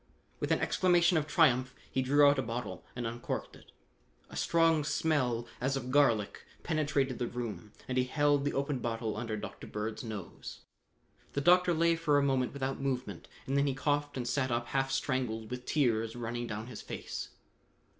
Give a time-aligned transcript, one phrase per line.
[0.39, 3.71] With an exclamation of triumph he drew out a bottle and uncorked it.
[4.31, 9.15] A strong smell as of garlic penetrated the room and he held the opened bottle
[9.15, 9.67] under Dr.
[9.67, 10.61] Bird's nose.
[11.33, 14.69] The doctor lay for a moment without movement, and then he coughed and sat up
[14.69, 17.29] half strangled with tears running down his face.